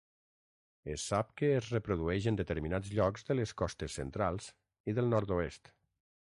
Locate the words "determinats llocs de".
2.39-3.37